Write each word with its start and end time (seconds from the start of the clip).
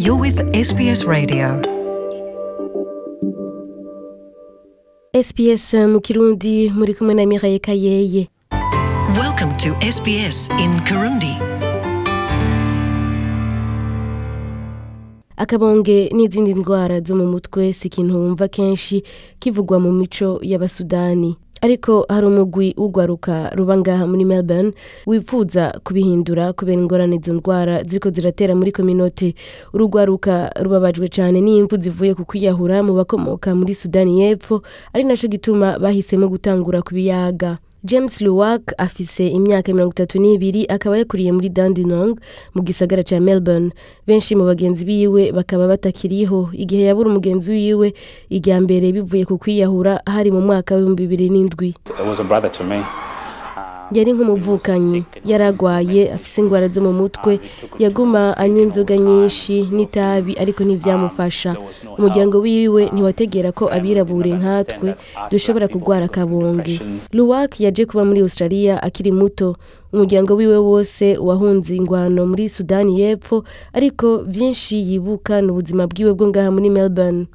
You're 0.00 0.16
with 0.20 0.38
SBS 0.56 1.04
Radio. 1.04 1.60
SPS 5.12 5.74
mu 5.74 6.00
kirundi 6.00 6.70
muri 6.70 6.94
kumwe 6.94 7.14
na 7.14 7.26
Miraye 7.26 7.58
Kayeye 7.58 8.28
Welcome 9.20 9.52
to 9.60 9.76
SBS 9.92 10.48
in 10.64 10.80
Kirundi. 10.84 11.36
akabonge 15.36 16.08
n'izindi 16.14 16.54
ndwara 16.54 17.00
zo 17.00 17.16
mu 17.16 17.26
mutwe 17.26 17.72
si 17.72 17.88
ikintu 17.88 18.16
wumva 18.18 18.48
kenshi 18.48 19.02
kivugwa 19.38 19.80
mu 19.80 19.92
mico 19.92 20.38
y'abasudani 20.42 21.36
ariko 21.60 22.04
hari 22.08 22.26
umugwi 22.26 22.74
w'ugwaruka 22.76 23.50
ruba 23.56 23.76
ngaha 23.78 24.06
muri 24.06 24.24
melbourne 24.24 24.72
wifuza 25.06 25.76
kubihindura 25.84 26.52
kubera 26.52 26.80
ingorane 26.80 27.16
izo 27.16 27.32
ndwara 27.34 27.82
ziriko 27.84 28.10
ziratera 28.10 28.54
muri 28.54 28.72
kominote 28.72 29.34
urugwaruka 29.74 30.50
rubabajwe 30.62 31.08
cyane 31.08 31.40
n'imvu 31.40 31.76
zivuye 31.76 32.14
ku 32.14 32.24
kwiyahura 32.24 32.82
mu 32.82 32.92
bakomoka 32.96 33.54
muri 33.54 33.74
sudani 33.74 34.20
y'epfo 34.20 34.62
ari 34.94 35.04
naco 35.04 35.26
gituma 35.28 35.78
bahisemo 35.78 36.28
gutangura 36.28 36.82
kubiyaga. 36.82 37.58
James 37.84 38.20
luwak 38.20 38.62
afise 38.78 39.26
imyaka 39.28 39.72
mirongo 39.72 39.92
itatu 39.92 40.18
n'ibiri 40.18 40.66
akaba 40.68 40.98
yakuriye 40.98 41.32
muri 41.32 41.48
dandinong 41.48 42.20
mu 42.54 42.60
gisagara 42.62 43.02
ca 43.02 43.20
melbourne. 43.20 43.72
Benshi 44.06 44.36
mu 44.36 44.44
bagenzi 44.44 44.84
biwe 44.84 45.32
bakaba 45.32 45.66
batakiriho. 45.68 46.50
Igihe 46.52 46.82
yabura 46.92 47.08
umugenzi 47.10 47.50
wiwe 47.52 47.94
irya 48.30 48.60
mbere 48.60 48.92
bivuye 48.92 49.24
ku 49.24 49.38
kwiyahura 49.38 50.00
hari 50.06 50.30
mu 50.30 50.40
mwaka 50.40 50.74
w'ibihumbi 50.76 51.02
bibiri 51.08 51.26
n'indwi. 51.32 51.74
Yari 53.92 54.12
nk'umuvukanyi 54.12 55.04
yaragwaye 55.24 56.12
afise 56.12 56.40
ingwara 56.40 56.68
zo 56.68 56.80
mu 56.82 56.92
mutwe 56.92 57.40
yaguma 57.78 58.36
anywa 58.36 58.62
inzoga 58.62 58.96
nyinshi 58.96 59.68
n'itabi 59.74 60.32
ariko 60.42 60.64
ntivyamufasha 60.64 61.56
umuryango 61.98 62.36
wiwe 62.44 62.82
ntiwategera 62.92 63.52
ko 63.52 63.64
abirabure 63.76 64.30
nkatwe 64.38 64.94
dushobora 65.32 65.68
kugwara 65.68 66.04
akabonge 66.06 66.80
luwak 67.12 67.60
yaje 67.60 67.86
kuba 67.86 68.04
muri 68.04 68.20
australia 68.20 68.82
akiri 68.82 69.12
muto 69.12 69.56
umuryango 69.92 70.34
wiwe 70.38 70.56
wose 70.56 71.18
wahunze 71.18 71.74
ingwano 71.76 72.26
muri 72.26 72.48
sudani 72.48 73.00
y'epfo 73.00 73.44
ariko 73.72 74.06
vyinshi 74.26 74.76
yibuka 74.88 75.40
ni 75.42 75.50
ubuzima 75.50 75.86
bwiwe 75.90 76.12
bwo 76.14 76.26
ngaha 76.30 76.50
muri 76.50 76.70
melbourne 76.70 77.26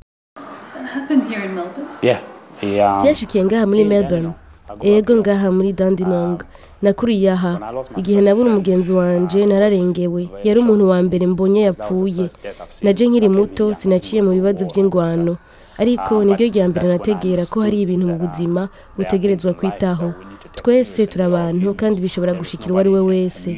happened 0.95 1.23
here 1.30 1.44
in 1.45 1.52
Melbourne? 1.56 1.88
Yeah. 2.02 2.20
He, 2.61 2.80
um, 2.81 3.03
byashikiye 3.03 3.45
ngaha 3.45 3.66
muri 3.67 3.83
melbourne 3.83 4.31
ego 4.81 5.13
ngaha 5.19 5.47
muri 5.55 5.69
dandinong 5.80 6.39
nakuriye 6.81 7.31
aha. 7.35 7.53
igihe 7.99 8.19
nabura 8.21 8.49
umugenzi 8.49 8.91
wanje 8.94 9.39
nararengewe. 9.45 10.21
yari 10.47 10.59
umuntu 10.63 10.83
wa 10.91 10.99
mbere 11.05 11.23
mbonye 11.27 11.61
yapfuye. 11.67 12.25
naje 12.83 13.03
nkiri 13.08 13.30
muto 13.38 13.66
sinaciye 13.80 14.19
mu 14.25 14.31
bibazo 14.38 14.61
by'ingwano. 14.69 15.33
Ariko 15.81 16.23
niryo 16.23 16.45
rya 16.52 16.66
mbere 16.71 16.86
nategera 16.88 17.43
ko 17.52 17.58
hari 17.66 17.77
ibintu 17.83 18.05
mu 18.11 18.16
buzima 18.23 18.61
utegerezwa 19.02 19.52
kwitaho. 19.59 20.08
twese 20.59 21.02
turi 21.09 21.23
abantu 21.30 21.67
kandi 21.80 21.97
bishobora 22.03 22.33
gushikira 22.39 22.71
uwo 22.71 22.80
ari 22.81 22.89
we 22.95 23.02
wese. 23.11 23.49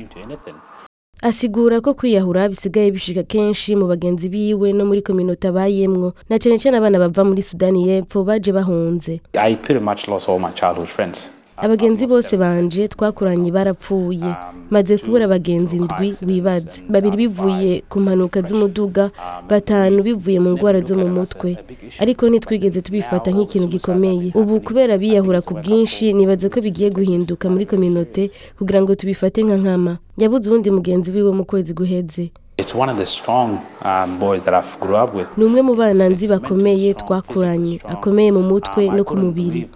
Asigura 1.21 1.81
ko 1.81 1.93
kwiyahura 1.93 2.49
bisigaye 2.49 2.91
bishika 2.91 3.23
kenshi 3.23 3.75
mu 3.75 3.87
bagenzi 3.87 4.29
biwe 4.29 4.73
no 4.73 4.85
muri 4.85 5.01
kominota 5.01 5.49
abayemwo 5.49 6.13
na 6.29 6.39
cane 6.39 6.57
cane 6.59 6.77
abana 6.77 6.99
bava 6.99 7.23
muri 7.23 7.41
sudani 7.43 7.87
y'epfo 7.89 8.23
baje 8.23 8.51
bahunze 8.51 9.21
I 9.33 9.55
pretty 9.55 9.83
much 9.83 10.07
lost 10.07 10.29
all 10.29 10.39
my 10.39 10.51
childhood 10.51 10.87
friends. 10.87 11.29
Abagenzi 11.57 12.07
bose 12.07 12.37
banje 12.37 12.87
twakuranye 12.87 13.51
barapfuye. 13.51 14.35
Maze 14.69 14.97
kubura 14.97 15.25
abagenzi 15.25 15.79
ndwi 15.79 16.13
wibaze 16.27 16.81
babiri 16.89 17.17
bivuye 17.17 17.83
ku 17.89 17.99
mpanuka 17.99 18.41
z'umuduga 18.41 19.11
batanu 19.49 20.03
bivuye 20.03 20.39
mu 20.39 20.49
ndwara 20.53 20.81
zo 20.81 20.95
mu 20.97 21.07
mutwe. 21.09 21.57
Ariko 21.99 22.29
ntitwigeze 22.29 22.81
tubifata 22.81 23.31
nk'ikintu 23.31 23.67
gikomeye. 23.67 24.31
Ubu 24.35 24.59
kubera 24.61 24.97
biyahura 24.97 25.41
ku 25.41 25.53
bwinshi 25.59 26.13
nibaze 26.13 26.49
ko 26.49 26.61
bigiye 26.61 26.89
guhinduka 26.91 27.49
muri 27.49 27.65
kominote 27.65 28.31
kugira 28.57 28.81
ngo 28.81 28.95
tubifate 28.95 29.43
nka 29.43 29.55
nkama. 29.57 29.93
Yabuze 30.17 30.49
uwundi 30.49 30.69
mugenzi 30.71 31.11
wiwe 31.11 31.31
mu 31.31 31.43
kwezi 31.45 31.73
guheze. 31.73 32.31
It's 32.59 32.73
one 32.73 32.89
of 32.89 32.97
the 32.97 33.05
strong 33.05 33.63
um, 33.83 34.17
boys 34.19 34.41
that 34.43 34.53
I've 34.53 34.79
grew 34.79 34.95
up 34.95 35.13
with. 35.13 35.27
ni 35.37 35.43
umwe 35.45 35.61
mu 35.61 35.75
bana 35.75 36.09
nzi 36.09 36.27
bakomeye 36.27 36.93
twakuranye 36.93 37.79
akomeye 37.89 38.31
mu 38.31 38.41
mutwe 38.43 38.89
no 38.89 39.03
ku 39.03 39.15
mubiri. 39.17 39.69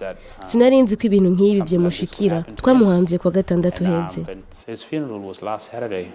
sinari 0.46 0.82
nzi 0.82 0.98
ko 0.98 1.04
ibintu 1.08 1.30
nk'ibi 1.30 1.62
byamushikira. 1.62 2.42
twamuhambye 2.56 3.18
kuwa 3.18 3.34
gatandatu 3.34 3.84
uheze 3.84 4.22
His 4.68 4.84
funeral 4.86 5.22
was 5.28 5.42
last 5.42 5.72
Saturday. 5.72 6.06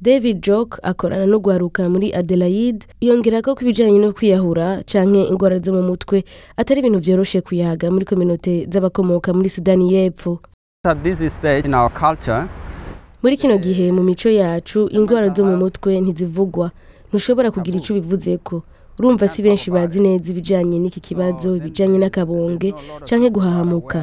david 0.00 0.40
jock 0.42 0.78
akorana 0.82 1.26
no 1.26 1.38
guharuka 1.40 1.88
muri 1.90 2.14
adelaide 2.14 2.86
yongera 3.00 3.42
ko 3.42 3.54
ku 3.58 3.64
bijyanye 3.64 3.98
no 3.98 4.12
kwiyahura 4.12 4.82
canke 4.86 5.22
ingwara 5.26 5.58
zo 5.58 5.72
mu 5.74 5.82
mutwe 5.82 6.22
atari 6.56 6.78
ibintu 6.80 6.98
vyoroshe 7.02 7.40
kuyaga 7.42 7.90
muri 7.90 8.04
kominote 8.06 8.66
z'abakomoka 8.70 9.32
muri 9.34 9.50
sudani 9.50 9.90
y'epfo. 9.94 10.38
Muri 13.22 13.36
kino 13.36 13.58
gihe 13.58 13.92
mu 13.92 14.02
mico 14.02 14.28
yacu 14.30 14.88
indwara 14.96 15.28
zo 15.34 15.42
mu 15.44 15.56
mutwe 15.56 16.00
ntizivugwa. 16.00 16.70
Ntushobora 17.08 17.50
kugira 17.50 17.76
ico 17.78 17.92
ubivuzeko 17.92 18.62
urumva 18.98 19.28
si 19.28 19.42
benshi 19.42 19.70
bazi 19.70 19.98
neza 20.00 20.26
ibijanye 20.32 20.76
n'iki 20.78 21.00
kibazo 21.00 21.56
ibijanye 21.56 21.98
n'akabonge 21.98 22.74
canke 23.06 23.30
guhahamuka. 23.30 23.98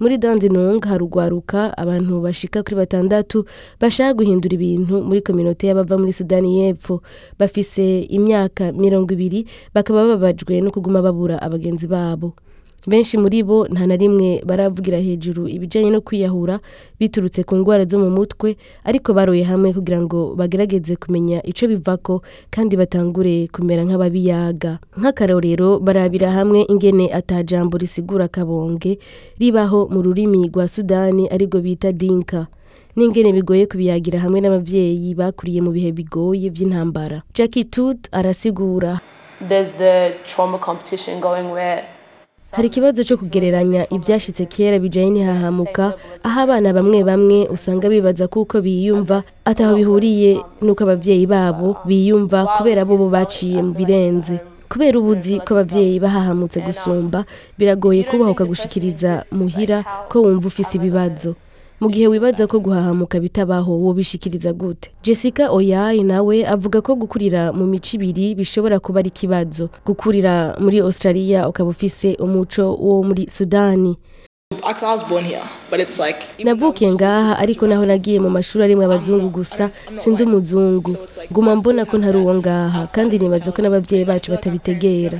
muri 0.00 0.18
dandinong 0.20 0.84
harugwaruka 0.84 1.72
abantu 1.78 2.20
bashika 2.20 2.60
kuri 2.62 2.76
batandatu 2.76 3.46
bashaka 3.80 4.12
guhindura 4.20 4.52
ibintu 4.58 5.00
muri 5.00 5.20
kominote 5.24 5.66
y'abava 5.68 5.96
muri 5.96 6.12
sudani 6.12 6.50
y'epfo. 6.60 7.00
Bafise 7.38 8.04
imyaka 8.12 8.72
mirongo 8.76 9.08
ibiri 9.16 9.46
bakaba 9.74 10.04
bababajwe 10.04 10.60
no 10.60 10.68
kuguma 10.70 11.00
babura 11.00 11.40
abagenzi 11.40 11.86
babo. 11.88 12.34
Benshi 12.86 13.18
muri 13.18 13.42
bo 13.42 13.66
nta 13.66 13.86
na 13.86 13.96
rimwe 13.96 14.42
baravugira 14.46 14.98
hejuru 14.98 15.48
ibijyanye 15.48 15.90
no 15.90 16.00
kwiyahura 16.00 16.60
biturutse 17.00 17.42
ku 17.42 17.56
ndwara 17.58 17.84
zo 17.84 17.98
mu 17.98 18.10
mutwe 18.10 18.56
ariko 18.84 19.10
baroye 19.14 19.42
hamwe 19.42 19.72
kugira 19.74 19.98
ngo 20.02 20.34
bagerageze 20.38 20.96
kumenya 20.96 21.42
ico 21.42 21.66
bivako 21.66 22.22
kandi 22.50 22.76
batangure 22.76 23.48
kumera 23.50 23.82
nk'ababiyaga. 23.84 24.78
Nk'akarorero 24.98 25.78
barabira 25.82 26.30
hamwe 26.30 26.62
ingene 26.70 27.10
atajambo 27.12 27.78
risigura 27.78 28.24
akabonge 28.30 28.98
ribaho 29.38 29.88
mu 29.90 30.02
rurimi 30.02 30.46
rwa 30.48 30.68
sudani 30.68 31.28
arirwo 31.28 31.60
bita 31.60 31.92
dinka. 31.92 32.46
N'ingene 32.96 33.32
bigoye 33.32 33.66
kubiyagira 33.66 34.20
hamwe 34.24 34.40
n'abavyeyi 34.40 35.12
bakuriye 35.14 35.60
mu 35.60 35.70
bihe 35.74 35.92
bigoye 35.92 36.48
vy'intambara. 36.48 37.22
Jackie 37.34 37.64
tut 37.68 38.08
arasigura. 38.12 39.00
There's 39.36 39.68
the 39.76 40.16
competition 40.60 41.20
going 41.20 41.52
where 41.52 41.84
hari 42.52 42.68
ikibazo 42.68 43.04
cyo 43.04 43.16
kugereranya 43.16 43.86
ibyashitse 43.90 44.44
kera 44.46 44.78
bijanye 44.78 45.10
n'ihahamuka. 45.10 45.94
Aho 46.22 46.38
abana 46.44 46.72
bamwe 46.72 47.04
bamwe 47.04 47.38
usanga 47.48 47.88
bibaza 47.88 48.28
kuko 48.28 48.60
biyumva 48.60 49.22
ataho 49.44 49.76
bihuriye 49.76 50.40
n'uko 50.62 50.80
abavyeyi 50.84 51.26
babo 51.26 51.76
biyumva 51.88 52.46
kubera 52.56 52.84
bo 52.84 52.96
baciye 53.08 53.60
mu 53.62 53.72
birenze. 53.74 54.40
Kubera 54.68 54.98
ubuzi 54.98 55.38
ko 55.46 55.54
abavyeyi 55.54 56.00
bahahamutse 56.00 56.58
gusumba 56.60 57.24
biragoye 57.58 58.02
kubahuka 58.08 58.44
gushikiriza 58.44 59.22
muhira 59.30 59.84
ko 60.10 60.22
wumva 60.22 60.46
ufise 60.50 60.74
ibibazo. 60.78 61.34
Mu 61.80 61.88
gihe 61.92 62.08
wibaza 62.08 62.46
ko 62.46 62.60
guhahamuka 62.60 63.20
bitabaho 63.20 63.72
wobishikiriza 63.84 64.52
gute? 64.52 64.90
Jessica 65.04 65.48
oyayi 65.52 66.02
nawe 66.02 66.46
avuga 66.48 66.80
ko 66.80 66.96
gukurira 66.96 67.52
mu 67.52 67.66
mico 67.66 67.96
ibiri 67.96 68.34
bishobora 68.34 68.80
kuba 68.80 69.00
ari 69.04 69.08
ikibazo. 69.12 69.68
Gukurira 69.86 70.56
muri 70.60 70.80
australia 70.80 71.48
ukaba 71.48 71.70
ufise 71.70 72.16
umuco 72.20 72.64
wo 72.80 73.02
muri 73.04 73.28
sudani. 73.30 73.96
Navukiye 76.44 76.92
ngaha 76.94 77.38
ariko 77.38 77.66
naho 77.66 77.84
nagiye 77.86 78.20
mu 78.20 78.30
mashuri 78.30 78.64
arimwo 78.64 78.84
abazungu 78.84 79.28
gusa 79.28 79.70
sindi 79.96 80.22
umuzungu. 80.22 80.94
Guma 81.30 81.56
mbona 81.56 81.84
ko 81.84 81.98
ntari 81.98 82.18
uwo 82.18 82.34
ngaha 82.34 82.86
kandi 82.94 83.18
nibaza 83.18 83.50
ko 83.52 83.62
n'abavyeyi 83.62 84.04
bacu 84.04 84.30
batabitegera. 84.30 85.18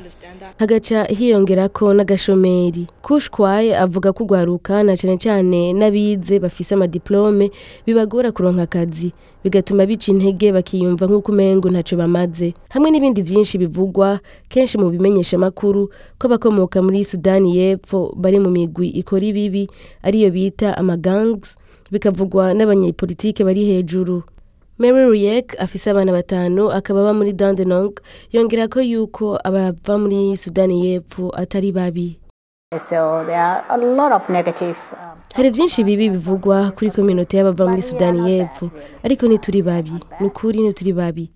Hagaca 0.58 1.04
hiyongerako 1.10 1.94
n'agashomeri. 1.94 2.86
Kushwaye 3.02 3.74
avuga 3.78 4.12
ko 4.12 4.22
ugwaruka 4.24 4.82
na 4.82 4.94
cane 4.96 5.18
cane 5.18 5.72
n'abize 5.74 6.38
bafise 6.38 6.74
amadiplome 6.74 7.50
bibagora 7.86 8.30
kuronka 8.32 8.62
akazi. 8.62 9.10
Bigatuma 9.44 9.86
bica 9.86 10.10
intege 10.10 10.52
bakiyumva 10.52 11.06
nk'uko 11.06 11.30
umengo 11.32 11.70
ntaco 11.70 11.94
bamaze. 11.96 12.54
Hamwe 12.70 12.90
n'ibindi 12.90 13.22
vyinshi 13.22 13.58
bivugwa 13.58 14.18
kenshi 14.48 14.78
mu 14.78 14.90
bimenyesha 14.90 15.38
makuru 15.38 15.90
ko 16.18 16.26
abakomoka 16.26 16.82
muri 16.82 17.04
sudani 17.06 17.54
y'epfo 17.58 18.10
bari 18.18 18.38
mu 18.42 18.50
migwi 18.50 18.90
ikora 19.16 19.26
ibibi 19.32 19.64
ariyo 20.04 20.30
bita 20.30 20.76
amagangs 20.76 21.56
bikavugwa 21.90 22.52
n'abanyepolitike 22.54 23.44
bari 23.44 23.64
hejuru. 23.64 24.22
Mary 24.78 25.06
Ruyek 25.08 25.56
afise 25.58 25.90
abana 25.90 26.12
batanu 26.12 26.68
akaba 26.70 27.00
aba 27.00 27.14
muri 27.16 27.32
Dandenong 27.32 27.96
yongera 28.32 28.68
ko 28.68 28.80
yuko 28.80 29.40
abava 29.44 29.96
muri 29.98 30.36
Sudani 30.36 30.84
y'Epfo 30.84 31.32
atari 31.32 31.72
babi. 31.72 32.20
So 32.76 33.24
negative. 34.28 34.76
Um, 34.92 35.16
hari 35.34 35.50
byinshi 35.50 35.84
bibi 35.84 36.10
bivugwa 36.10 36.72
kuri 36.76 36.90
kominote 36.90 37.36
y'abava 37.36 37.68
muri 37.68 37.82
sudani 37.82 38.20
y'epfo 38.30 38.70
ariko 39.04 39.26
ntituri 39.26 39.62
babi 39.62 39.92
ni 40.20 40.26
ukuri 40.26 40.60
ntituri 40.60 40.92
babi. 40.92 41.30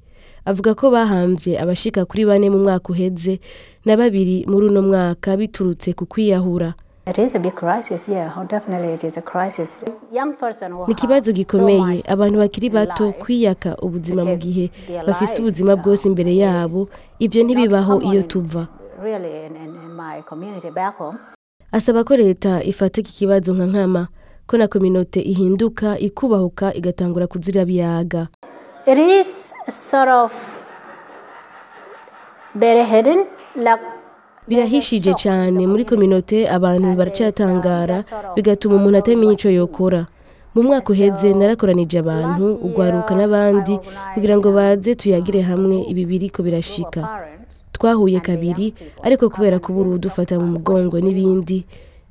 Avuga 0.44 0.74
ko 0.74 0.90
bahambye 0.90 1.56
abashika 1.56 2.04
kuri 2.04 2.26
bane 2.26 2.50
mu 2.50 2.58
mwaka 2.58 2.92
uheze 2.92 3.40
na 3.84 3.96
babiri 3.96 4.44
muri 4.48 4.66
uno 4.68 4.82
mwaka 4.82 5.36
biturutse 5.36 5.92
ku 5.92 6.04
kwiyahura. 6.06 6.74
It 7.06 7.18
is 7.18 7.34
a 7.34 7.38
big 7.38 7.54
crisis, 7.54 8.08
yeah, 8.08 8.44
definitely 8.48 8.92
it 8.94 9.04
is 9.04 9.16
a 9.16 9.22
crisis. 9.22 9.84
Young 10.12 10.34
person 10.36 10.72
who 10.72 10.86
ni 10.86 10.92
ikibazo 10.92 11.32
gikomeye. 11.32 12.02
abantu 12.08 12.38
bakiri 12.38 12.70
bato 12.70 13.12
kwiyaka 13.12 13.76
ubuzima 13.76 14.24
mu 14.24 14.36
gihe 14.36 14.70
bafise 15.06 15.40
ubuzima 15.42 15.74
uh, 15.74 15.80
bwose 15.80 16.08
imbere 16.08 16.36
yabo 16.36 16.88
ibyo 17.18 17.44
ntibibaho 17.44 18.00
iyo 18.00 18.22
tuva 18.22 18.66
asaba 21.72 22.04
ko 22.04 22.16
leta 22.16 22.62
ifata 22.62 23.00
iki 23.00 23.12
kibazo 23.12 23.54
nka 23.54 23.66
nkama 23.66 24.08
ko 24.46 24.56
na 24.56 24.68
kominote 24.68 25.20
ihinduka 25.20 25.98
ikubahuka 25.98 26.74
igatangura 26.74 27.26
kuzira 27.26 27.64
biyaga 27.64 28.28
sort 29.68 30.08
of 30.08 30.32
very 32.54 32.82
hidden, 32.84 33.26
like 33.54 33.80
birahishije 34.50 35.14
cyane. 35.14 35.62
Muri 35.70 35.84
kominote 35.86 36.38
abantu 36.50 36.88
baracyatangara 36.98 37.96
bigatuma 38.36 38.74
umuntu 38.76 38.98
atamenya 38.98 39.32
icyo 39.38 39.50
yokora. 39.54 40.06
Mu 40.54 40.60
mwaka 40.66 40.90
uheze 40.92 41.28
narakoranije 41.38 41.98
abantu 42.02 42.46
ugwaruka 42.66 43.14
n'abandi 43.14 43.74
kugira 44.14 44.34
ngo 44.38 44.48
baze 44.52 44.94
tuyagire 44.98 45.40
hamwe. 45.46 45.76
Ibi 45.90 46.02
biriko 46.10 46.42
birashika. 46.42 47.00
Twahuye 47.72 48.20
kabiri 48.20 48.74
ariko 49.06 49.30
kubera 49.30 49.58
kubura 49.62 49.90
udufata 49.94 50.34
mu 50.42 50.46
mugongo 50.58 50.98
n'ibindi 51.00 51.64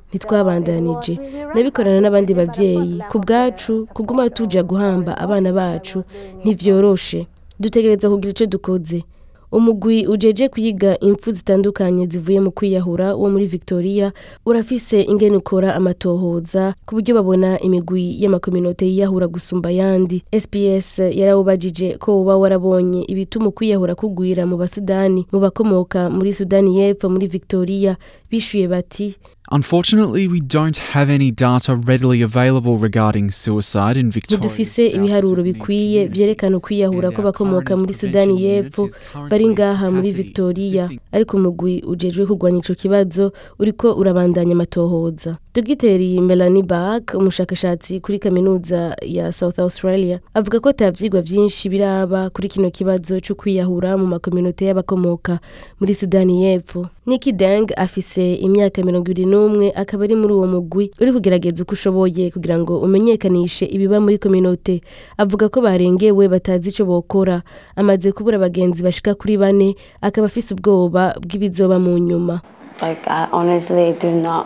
ntitwabandanije. 0.09 1.13
Nabikorana 1.53 1.99
n'abandi 2.01 2.31
babyeyi. 2.33 3.03
Ku 3.11 3.19
bwacu 3.19 3.85
kuguma 3.93 4.29
tuja 4.31 4.63
guhamba 4.63 5.11
abana 5.19 5.51
bacu 5.53 5.99
ntivyoroshe 6.41 7.27
dutegereza 7.59 8.07
kugira 8.09 8.31
icyo 8.31 8.47
dukoze. 8.47 9.03
Umugwi 9.51 10.07
ujeje 10.07 10.49
kwiga 10.49 10.99
impfu 10.99 11.31
zitandukanye 11.31 12.07
zivuye 12.07 12.39
mu 12.41 12.51
kwiyahura 12.51 13.15
wo 13.15 13.29
muri 13.29 13.45
victoria 13.45 14.11
urafise 14.45 15.01
ingene 15.01 15.37
ukora 15.37 15.75
amatohoza 15.75 16.73
ku 16.85 16.95
buryo 16.95 17.15
babona 17.15 17.59
imigwi 17.59 18.21
y'amakominote 18.21 18.85
yiyahura 18.87 19.27
gusumba 19.27 19.69
ayandi. 19.69 20.23
Sps 20.41 20.99
yarawubajije 20.99 21.97
ko 21.97 22.21
uba 22.21 22.37
warabonye 22.37 23.03
ibituma 23.07 23.47
ukwiyahura 23.47 23.95
kugwira 23.95 24.45
mu 24.45 24.57
basudani 24.57 25.25
mu 25.31 25.39
bakomoka 25.39 26.09
muri 26.09 26.33
sudani 26.33 26.77
y'epfo 26.79 27.09
muri 27.09 27.27
victoria. 27.27 27.97
Bishuye 28.31 28.67
bati 28.67 29.15
Unfortunately, 29.51 30.27
we 30.27 30.39
don't 30.41 30.77
have 30.77 31.09
any 31.09 31.31
data 31.31 31.73
readily 31.75 32.21
available 32.21 32.77
regarding 32.77 33.31
suicide 33.31 33.97
in 33.97 34.11
Victoria. 34.11 34.37
ntidufise 34.37 34.87
ibiharuro 34.87 35.43
bikwiye 35.43 36.05
vyerekana 36.07 36.57
ukwiyahura 36.57 37.11
ko 37.11 37.45
muri 37.45 37.93
sudani 37.93 38.43
y'epfo 38.43 38.89
bari 39.39 39.49
ngaha 39.55 39.91
muri 39.91 40.11
victoria. 40.11 40.89
Ariko 41.11 41.37
umugwi 41.37 41.81
ujejwe 41.87 42.25
kurwanya 42.27 42.59
ico 42.59 42.75
kibazo 42.75 43.31
uriko 43.59 43.93
urabandanya 43.95 44.51
amatohoza. 44.53 45.37
Dogiteri 45.55 46.21
melanie 46.21 46.63
bak 46.63 47.13
umushakashatsi 47.17 47.99
kuri 47.99 48.19
kaminuza 48.19 48.95
ya 49.01 49.31
south 49.33 49.59
australia 49.59 50.19
avuga 50.33 50.59
ko 50.59 50.69
ata 50.69 50.91
vyigwa 50.91 51.21
vyinshi 51.21 51.69
biraba 51.69 52.29
kuri 52.29 52.47
kino 52.49 52.69
kibazo 52.71 53.19
co 53.19 53.35
kwiyahura 53.35 53.97
mu 53.97 54.05
makominote 54.05 54.65
y'abakomoka 54.65 55.39
muri 55.79 55.95
sudani 55.95 56.43
y'epfo. 56.43 56.85
Niki 57.05 57.31
deng 57.33 57.65
afise 57.77 58.33
imyaka 58.33 58.83
mirongo 58.85 59.09
ibiri 59.11 59.25
n'umwe 59.25 59.71
akaba 59.75 60.03
ari 60.03 60.15
muri 60.15 60.33
uwo 60.33 60.47
mugwi 60.47 60.91
uri 61.01 61.11
kugerageza 61.13 61.63
uko 61.63 61.73
ushoboye 61.73 62.31
kugira 62.31 62.57
ngo 62.59 62.77
umenyekanishe 62.79 63.65
ibiba 63.65 63.99
muri 63.99 64.17
kominote. 64.21 64.81
Avuga 65.17 65.49
ko 65.49 65.61
barengewe 65.61 66.27
batazi 66.29 66.69
ico 66.69 66.85
bokora. 66.85 67.41
Amaze 67.75 68.11
kubura 68.11 68.37
abagenzi 68.37 68.83
bashika 68.83 69.15
kuri 69.17 69.37
bane 69.37 69.75
akaba 70.01 70.25
afise 70.29 70.53
ubwoba 70.53 71.17
bw'ibizoba 71.17 71.79
mu 71.81 71.97
nyuma. 71.97 72.41
Like, 72.81 73.01
I 73.09 73.27
honestly 73.33 73.91
do 73.99 74.11
not. 74.11 74.45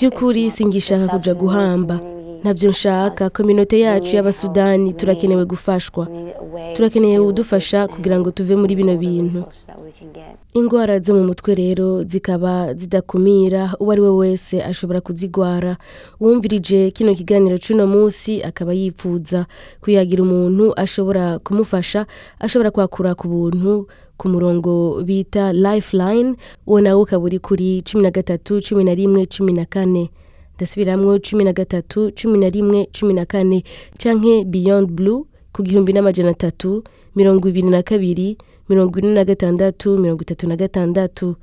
By'ukuri 0.00 0.50
singishaka 0.50 1.08
kuja 1.08 1.34
guhamba. 1.34 2.00
Ntabyo 2.42 2.70
nshaka 2.70 3.30
kominote 3.30 3.80
yacu 3.80 4.16
y'abasudani 4.16 4.92
turakenewe 4.92 5.44
gufashwa. 5.44 6.08
Turakeneye 6.74 7.18
udufasha 7.18 7.88
kugira 7.88 8.20
ngo 8.20 8.30
tuve 8.30 8.56
muri 8.56 8.74
bino 8.76 8.96
bintu. 8.96 9.44
Indwara 10.54 10.98
zo 11.00 11.14
mu 11.14 11.24
mutwe 11.24 11.54
rero 11.54 12.02
zikaba 12.04 12.74
zidakumira 12.74 13.74
uwo 13.80 13.92
ari 13.92 14.00
we 14.00 14.10
wese 14.10 14.62
ashobora 14.62 15.00
kuzigwara. 15.00 15.76
Uwumvirije 16.20 16.90
kino 16.90 17.14
kiganiro 17.14 17.58
cy'uno 17.58 17.86
munsi 17.86 18.42
akaba 18.42 18.72
yipfuza 18.72 19.46
kuyagira 19.80 20.22
umuntu 20.22 20.72
ashobora 20.76 21.38
kumufasha 21.38 22.06
ashobora 22.40 22.70
kwakura 22.70 23.14
ku 23.14 23.28
buntu 23.28 23.86
ku 24.20 24.28
murongo 24.28 25.00
bita 25.02 25.52
lifeline 25.52 26.36
uwo 26.68 26.80
nawe 26.80 27.00
ukaba 27.02 27.24
uri 27.24 27.38
kuri 27.40 27.80
cumi 27.82 28.02
na 28.04 28.10
gatatu 28.10 28.60
cumi 28.60 28.84
na 28.84 28.92
rimwe 28.94 29.24
cumi 29.26 29.52
na 29.52 29.64
kane. 29.64 30.10
Ndasubiramwo 30.56 31.18
cumi 31.18 31.44
na 31.44 31.52
gatatu 31.52 32.12
cumi 32.12 32.36
na 32.38 32.48
rimwe 32.52 32.84
cumi 32.92 33.14
na 33.14 33.24
kane. 33.24 33.64
Canke 33.96 34.44
beyond 34.44 34.92
blue 34.92 35.24
ku 35.52 35.62
gihumbi 35.64 35.92
n'amajana 35.96 36.30
atatu 36.36 36.84
mirongo 37.16 37.48
ibiri 37.48 37.68
na 37.72 37.82
kabiri 37.82 38.36
mirongo 38.68 38.98
ine 39.00 39.14
na 39.16 39.24
gatandatu 39.24 39.96
mirongo 39.98 40.22
itatu 40.22 40.44
na 40.48 40.56
gatandatu. 40.56 41.36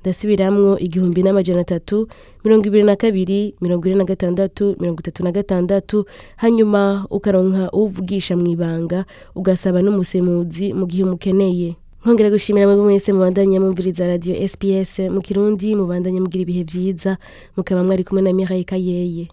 Ndasubiramwo 0.00 0.78
igihumbi 0.78 1.22
n'amajana 1.22 1.60
atatu 1.60 2.08
mirongo 2.44 2.66
ibiri 2.66 2.82
na 2.88 2.96
kabiri 2.96 3.54
mirongo 3.60 3.84
ine 3.88 3.96
na 4.00 4.04
gatandatu 4.04 4.76
mirongo 4.80 5.00
itatu 5.00 5.24
na 5.24 5.32
gatandatu. 5.32 6.04
Hanyuma 6.36 7.06
ukaronka 7.10 7.68
uvugisha 7.72 8.32
mu 8.36 8.48
ibanga 8.48 9.04
ugasaba 9.36 9.82
n'umusemuzi 9.84 10.72
mu 10.72 10.86
gihe 10.88 11.04
umukeneye. 11.04 11.76
Nkongera 12.04 12.30
gushimira 12.30 12.66
mwebwe 12.66 12.84
mwese 12.84 13.12
mubandanya 13.12 13.60
mumviriza 13.60 14.06
radio 14.06 14.34
sps 14.48 14.98
mu 15.14 15.20
kirundi 15.24 15.68
mubandanya 15.76 16.20
mugira 16.20 16.42
ibihe 16.44 16.62
vyiza 16.64 17.16
mukaba 17.56 17.84
mwari 17.84 18.04
kumwe 18.04 18.22
na 18.22 18.32
miraye 18.32 18.64
kayeye 18.64 19.28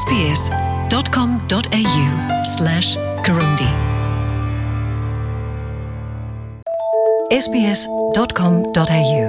sbs.com.au 0.00 1.64
slash 2.44 2.96
Kirundi. 3.24 3.68
sbs.com.au 7.44 9.24